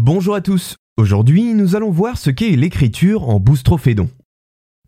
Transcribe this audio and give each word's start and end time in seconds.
Bonjour 0.00 0.36
à 0.36 0.40
tous. 0.40 0.76
Aujourd'hui, 0.96 1.54
nous 1.54 1.74
allons 1.74 1.90
voir 1.90 2.18
ce 2.18 2.30
qu'est 2.30 2.54
l'écriture 2.54 3.28
en 3.28 3.40
boustrophédon. 3.40 4.08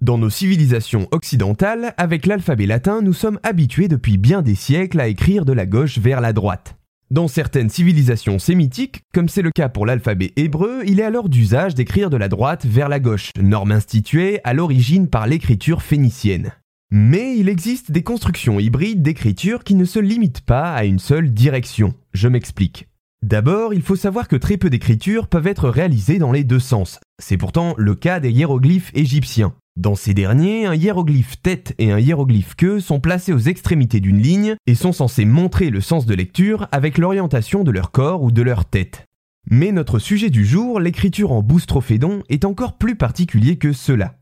Dans 0.00 0.18
nos 0.18 0.30
civilisations 0.30 1.08
occidentales, 1.10 1.94
avec 1.96 2.26
l'alphabet 2.26 2.66
latin, 2.66 3.02
nous 3.02 3.12
sommes 3.12 3.40
habitués 3.42 3.88
depuis 3.88 4.18
bien 4.18 4.40
des 4.40 4.54
siècles 4.54 5.00
à 5.00 5.08
écrire 5.08 5.44
de 5.44 5.52
la 5.52 5.66
gauche 5.66 5.98
vers 5.98 6.20
la 6.20 6.32
droite. 6.32 6.76
Dans 7.10 7.26
certaines 7.26 7.70
civilisations 7.70 8.38
sémitiques, 8.38 9.00
comme 9.12 9.28
c'est 9.28 9.42
le 9.42 9.50
cas 9.50 9.68
pour 9.68 9.84
l'alphabet 9.84 10.32
hébreu, 10.36 10.82
il 10.86 11.00
est 11.00 11.04
alors 11.04 11.28
d'usage 11.28 11.74
d'écrire 11.74 12.08
de 12.08 12.16
la 12.16 12.28
droite 12.28 12.64
vers 12.64 12.88
la 12.88 13.00
gauche, 13.00 13.30
norme 13.42 13.72
instituée 13.72 14.38
à 14.44 14.54
l'origine 14.54 15.08
par 15.08 15.26
l'écriture 15.26 15.82
phénicienne. 15.82 16.52
Mais 16.92 17.36
il 17.36 17.48
existe 17.48 17.90
des 17.90 18.04
constructions 18.04 18.60
hybrides 18.60 19.02
d'écriture 19.02 19.64
qui 19.64 19.74
ne 19.74 19.84
se 19.84 19.98
limitent 19.98 20.42
pas 20.42 20.72
à 20.72 20.84
une 20.84 21.00
seule 21.00 21.32
direction. 21.32 21.94
Je 22.14 22.28
m'explique. 22.28 22.89
D'abord, 23.22 23.74
il 23.74 23.82
faut 23.82 23.96
savoir 23.96 24.28
que 24.28 24.36
très 24.36 24.56
peu 24.56 24.70
d'écritures 24.70 25.28
peuvent 25.28 25.46
être 25.46 25.68
réalisées 25.68 26.18
dans 26.18 26.32
les 26.32 26.42
deux 26.42 26.58
sens. 26.58 26.98
C'est 27.18 27.36
pourtant 27.36 27.74
le 27.76 27.94
cas 27.94 28.18
des 28.18 28.30
hiéroglyphes 28.30 28.90
égyptiens. 28.94 29.54
Dans 29.76 29.94
ces 29.94 30.14
derniers, 30.14 30.66
un 30.66 30.74
hiéroglyphe 30.74 31.40
tête 31.42 31.74
et 31.78 31.92
un 31.92 31.98
hiéroglyphe 31.98 32.54
queue 32.54 32.80
sont 32.80 32.98
placés 32.98 33.32
aux 33.32 33.38
extrémités 33.38 34.00
d'une 34.00 34.20
ligne 34.20 34.56
et 34.66 34.74
sont 34.74 34.92
censés 34.92 35.26
montrer 35.26 35.70
le 35.70 35.80
sens 35.80 36.06
de 36.06 36.14
lecture 36.14 36.66
avec 36.72 36.98
l'orientation 36.98 37.62
de 37.62 37.70
leur 37.70 37.90
corps 37.90 38.22
ou 38.22 38.30
de 38.30 38.42
leur 38.42 38.64
tête. 38.64 39.04
Mais 39.50 39.70
notre 39.70 39.98
sujet 39.98 40.30
du 40.30 40.44
jour, 40.44 40.80
l'écriture 40.80 41.32
en 41.32 41.42
boustrophédon, 41.42 42.22
est 42.28 42.44
encore 42.44 42.78
plus 42.78 42.96
particulier 42.96 43.56
que 43.56 43.72
cela. 43.72 44.19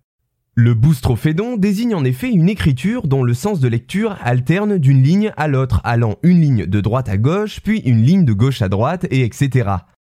Le 0.60 0.74
boustrophédon 0.74 1.56
désigne 1.56 1.94
en 1.94 2.02
effet 2.02 2.28
une 2.28 2.48
écriture 2.48 3.06
dont 3.06 3.22
le 3.22 3.32
sens 3.32 3.60
de 3.60 3.68
lecture 3.68 4.16
alterne 4.24 4.78
d'une 4.78 5.04
ligne 5.04 5.32
à 5.36 5.46
l'autre, 5.46 5.80
allant 5.84 6.16
une 6.24 6.40
ligne 6.40 6.66
de 6.66 6.80
droite 6.80 7.08
à 7.08 7.16
gauche, 7.16 7.60
puis 7.62 7.78
une 7.78 8.02
ligne 8.02 8.24
de 8.24 8.32
gauche 8.32 8.60
à 8.60 8.68
droite, 8.68 9.06
et 9.12 9.22
etc. 9.22 9.70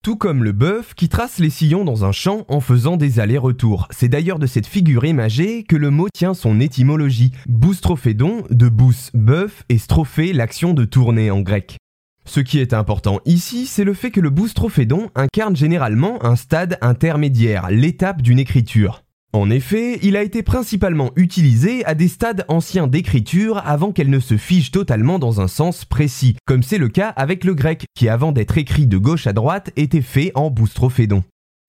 Tout 0.04 0.16
comme 0.16 0.44
le 0.44 0.52
bœuf 0.52 0.96
qui 0.96 1.10
trace 1.10 1.38
les 1.38 1.52
sillons 1.52 1.86
dans 1.86 2.06
un 2.06 2.12
champ 2.12 2.46
en 2.48 2.60
faisant 2.60 2.98
des 2.98 3.20
allers-retours. 3.20 3.88
C'est 3.92 4.08
d'ailleurs 4.08 4.40
de 4.40 4.48
cette 4.48 4.66
figure 4.66 5.06
imagée 5.06 5.62
que 5.62 5.76
le 5.76 5.92
mot 5.92 6.08
tient 6.12 6.34
son 6.34 6.60
étymologie. 6.60 7.34
Boustrophédon, 7.48 8.42
de 8.50 8.68
bous, 8.68 9.12
bœuf, 9.14 9.64
et 9.70 9.78
strophé, 9.78 10.34
l'action 10.34 10.74
de 10.74 10.86
tourner 10.86 11.30
en 11.30 11.42
grec. 11.42 11.78
Ce 12.26 12.40
qui 12.40 12.58
est 12.58 12.74
important 12.74 13.20
ici, 13.26 13.68
c'est 13.68 13.84
le 13.84 13.94
fait 13.94 14.10
que 14.10 14.20
le 14.20 14.32
boustrophédon 14.32 15.12
incarne 15.14 15.56
généralement 15.56 16.26
un 16.26 16.36
stade 16.36 16.80
intermédiaire, 16.82 17.70
l'étape 17.70 18.24
d'une 18.24 18.40
écriture. 18.40 19.04
En 19.34 19.50
effet, 19.50 19.98
il 20.04 20.18
a 20.18 20.24
été 20.24 20.44
principalement 20.44 21.12
utilisé 21.16 21.86
à 21.86 21.96
des 21.96 22.10
stades 22.10 22.44
anciens 22.50 22.88
d'écriture 22.88 23.62
avant 23.64 23.94
qu'elle 23.94 24.10
ne 24.10 24.20
se 24.20 24.36
fige 24.36 24.72
totalement 24.72 25.20
dans 25.20 25.40
un 25.40 25.48
sens 25.48 25.86
précis, 25.86 26.36
comme 26.46 26.64
c'est 26.64 26.78
le 26.78 26.90
cas 26.90 27.10
avec 27.10 27.46
le 27.46 27.56
grec, 27.56 27.86
qui 27.96 28.10
avant 28.10 28.34
d'être 28.34 28.58
écrit 28.58 28.88
de 28.88 28.98
gauche 28.98 29.28
à 29.28 29.34
droite 29.34 29.72
était 29.78 30.02
fait 30.02 30.34
en 30.36 30.50
boustrophédon. 30.50 31.24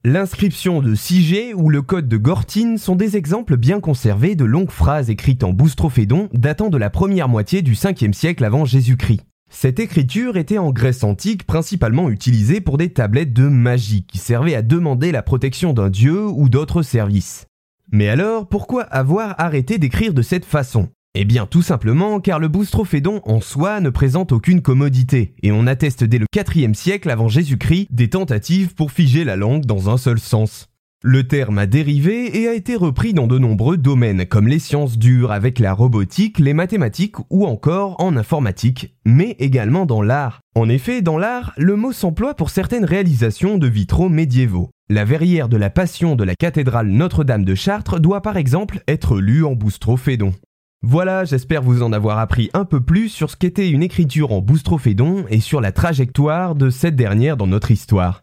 L'inscription 0.05 0.83
de 0.83 0.97
Sigé 0.97 1.55
ou 1.55 1.71
le 1.71 1.83
code 1.83 2.09
de 2.09 2.17
Gortine 2.17 2.79
sont 2.79 2.97
des 2.97 3.17
exemples 3.17 3.57
bien 3.57 3.79
conservés 3.79 4.35
de 4.35 4.45
longues 4.45 4.73
phrases 4.73 5.11
écrites 5.11 5.45
en 5.45 5.53
boustrophédon 5.53 6.29
datant 6.33 6.69
de 6.69 6.79
la 6.79 6.91
première 6.91 7.29
moitié 7.29 7.63
du 7.63 7.75
5e 7.75 8.13
siècle 8.13 8.45
avant 8.45 8.65
Jésus-Christ. 8.65 9.21
Cette 9.49 9.79
écriture 9.79 10.37
était 10.37 10.59
en 10.59 10.73
Grèce 10.73 11.05
antique 11.05 11.45
principalement 11.45 12.11
utilisée 12.11 12.61
pour 12.61 12.79
des 12.79 12.93
tablettes 12.93 13.33
de 13.33 13.47
magie 13.47 14.05
qui 14.05 14.19
servaient 14.19 14.57
à 14.57 14.63
demander 14.63 15.13
la 15.13 15.23
protection 15.23 15.73
d'un 15.73 15.91
dieu 15.91 16.27
ou 16.27 16.49
d'autres 16.49 16.83
services. 16.83 17.47
Mais 17.95 18.09
alors, 18.09 18.49
pourquoi 18.49 18.85
avoir 18.85 19.35
arrêté 19.39 19.77
d'écrire 19.77 20.15
de 20.15 20.23
cette 20.23 20.47
façon? 20.47 20.89
Eh 21.15 21.27
bien 21.27 21.45
tout 21.45 21.61
simplement 21.61 22.21
car 22.21 22.39
le 22.39 22.49
boustrophédon 22.49 23.21
en 23.27 23.43
soi 23.43 23.81
ne 23.81 23.91
présente 23.91 24.33
aucune 24.33 24.63
commodité, 24.63 25.35
et 25.43 25.53
on 25.53 25.67
atteste 25.67 26.03
dès 26.03 26.17
le 26.17 26.25
4 26.33 26.75
siècle 26.75 27.11
avant 27.11 27.29
Jésus-Christ 27.29 27.89
des 27.91 28.09
tentatives 28.09 28.75
pour 28.75 28.93
figer 28.93 29.25
la 29.25 29.37
langue 29.37 29.67
dans 29.67 29.91
un 29.91 29.99
seul 29.99 30.19
sens. 30.19 30.71
Le 31.05 31.27
terme 31.27 31.59
a 31.59 31.67
dérivé 31.67 32.41
et 32.41 32.49
a 32.49 32.55
été 32.55 32.77
repris 32.77 33.13
dans 33.13 33.27
de 33.27 33.37
nombreux 33.37 33.77
domaines, 33.77 34.25
comme 34.25 34.47
les 34.47 34.61
sciences 34.61 34.97
dures 34.97 35.33
avec 35.33 35.59
la 35.59 35.75
robotique, 35.75 36.39
les 36.39 36.55
mathématiques 36.55 37.17
ou 37.29 37.45
encore 37.45 38.01
en 38.01 38.17
informatique, 38.17 38.95
mais 39.05 39.37
également 39.39 39.85
dans 39.85 40.01
l'art. 40.01 40.41
En 40.55 40.69
effet, 40.69 41.03
dans 41.03 41.19
l'art, 41.19 41.53
le 41.59 41.77
mot 41.77 41.93
s'emploie 41.93 42.35
pour 42.35 42.51
certaines 42.51 42.85
réalisations 42.85 43.59
de 43.59 43.67
vitraux 43.67 44.09
médiévaux. 44.09 44.71
La 44.93 45.07
verrière 45.07 45.49
de 45.49 45.57
la 45.57 45.71
Passion 45.71 46.17
de 46.17 46.23
la 46.23 46.37
cathédrale 46.37 46.89
Notre-Dame 46.89 47.47
de 47.47 47.55
Chartres 47.55 47.99
doit 47.99 48.21
par 48.21 48.37
exemple 48.37 48.83
être 48.87 49.17
lue 49.17 49.43
en 49.43 49.55
boustrophédon. 49.55 50.35
Voilà, 50.83 51.25
j'espère 51.25 51.63
vous 51.63 51.83
en 51.83 51.95
avoir 51.95 52.19
appris 52.19 52.51
un 52.53 52.67
peu 52.67 52.83
plus 52.83 53.09
sur 53.09 53.31
ce 53.31 53.37
qu'était 53.37 53.71
une 53.71 53.83
écriture 53.83 54.33
en 54.33 54.43
boustrophédon 54.43 55.25
et 55.31 55.41
sur 55.41 55.63
la 55.63 55.73
trajectoire 55.73 56.55
de 56.55 56.69
cette 56.69 56.95
dernière 56.95 57.39
dans 57.39 57.47
notre 57.47 57.71
histoire. 57.71 58.23